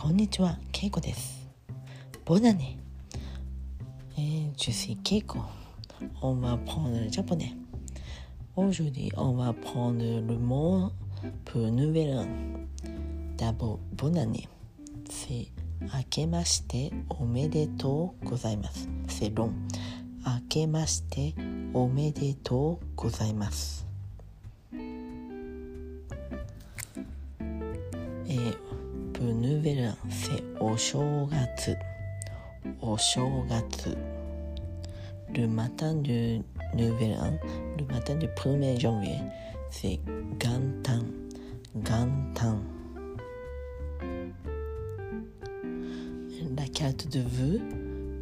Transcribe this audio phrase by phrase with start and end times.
[0.00, 1.46] こんにちは、ケイコです。
[2.24, 2.78] ボナネ。
[4.16, 5.38] えー、ジュシーケイコ。
[6.22, 7.54] オンワポンヌジャポネ。
[8.56, 10.92] おジュディオンワポンヌルモン
[11.44, 12.68] プヌヴェルン。
[13.36, 14.48] ダボボナネ。
[15.10, 15.46] せ、
[15.90, 18.88] あけましておめでとうございます。
[19.06, 19.68] せロン。
[20.24, 21.34] あけまして
[21.74, 23.89] おめでとうございます。
[29.29, 31.77] pour nouvel an, c'est お正月。
[32.81, 33.95] お正月。
[35.33, 36.41] Le matin du
[36.75, 37.33] nouvel an,
[37.77, 39.19] le matin du 1er janvier,
[39.69, 39.99] c'est
[40.39, 41.03] 元旦。
[41.73, 42.59] 元旦。
[46.55, 47.61] La carte de vœux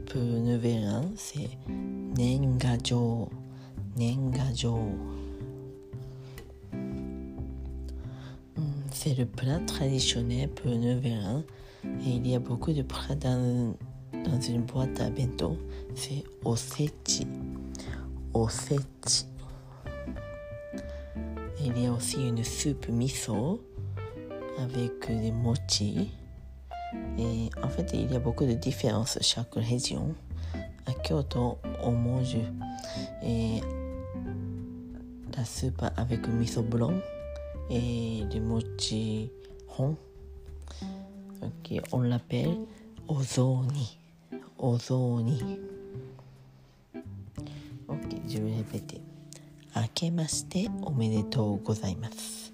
[0.08, 1.50] pour nouvel an, c'est
[2.16, 2.78] 年賀
[9.09, 11.01] C'est le plat traditionnel pour le.
[12.05, 13.75] Et il y a beaucoup de plats dans,
[14.13, 15.57] dans une boîte à bento.
[15.95, 17.27] C'est osechi.
[18.35, 19.25] Osechi.
[21.65, 23.65] Il y a aussi une soupe miso
[24.59, 26.11] avec des mochi.
[27.19, 30.15] Et en fait, il y a beaucoup de différences chaque région.
[30.85, 32.37] À Kyoto, on mange
[33.23, 33.61] et
[35.35, 36.93] la soupe avec miso blanc
[37.71, 39.31] et du mochi
[39.79, 39.97] hon.
[41.43, 42.59] Ok, on l'appelle
[43.07, 43.99] ozoni.
[44.59, 45.43] Ozoni.
[47.89, 49.01] Ok, je vais répéter.
[49.77, 52.53] 明けましておめでとうございます。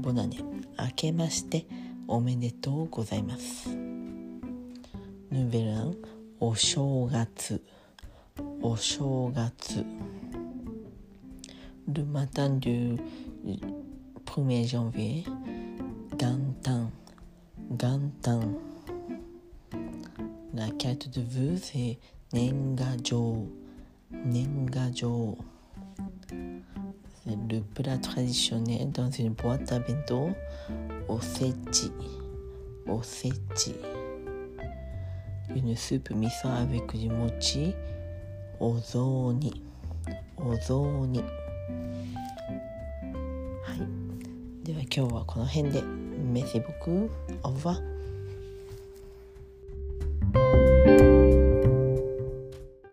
[0.00, 0.38] ボナネ。
[0.78, 1.66] 明けまして
[2.06, 3.68] おめでとうございます。
[3.70, 5.96] ヌーベラン、
[6.40, 7.64] お正月。
[8.60, 9.84] お正月。
[11.88, 12.98] Le matin du
[14.36, 15.24] 1er janvier,
[16.18, 16.90] Gantan.
[17.70, 18.42] Gantan.
[20.52, 21.98] La carte de vœux, c'est
[22.34, 23.48] Nengajo.
[24.26, 25.38] Nengajo.
[26.28, 30.28] C'est le plat traditionnel dans une boîte à bento
[31.08, 31.90] au sechi.
[32.86, 33.00] Au.
[35.56, 37.72] Une soupe miso avec du mochi
[38.60, 39.62] ozoni.
[40.36, 41.22] Ozoni.
[44.66, 45.80] では今日はこの辺で。
[45.80, 47.08] メセボク
[47.44, 47.95] オーワー。